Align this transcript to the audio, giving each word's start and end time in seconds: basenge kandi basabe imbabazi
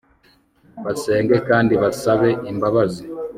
basenge 0.83 1.35
kandi 1.49 1.73
basabe 1.81 2.29
imbabazi 2.51 3.03